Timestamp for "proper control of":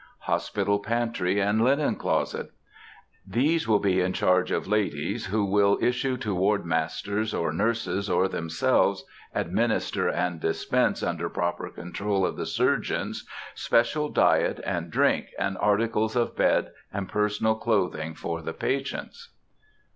11.29-12.35